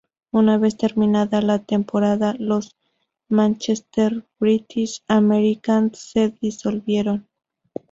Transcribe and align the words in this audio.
Una 0.31 0.57
vez 0.57 0.77
terminada 0.77 1.43
la 1.43 1.59
temporada, 1.59 2.33
los 2.39 2.75
Manchester 3.29 4.25
British-Americans 4.39 5.99
se 5.99 6.29
disolvieron. 6.41 7.29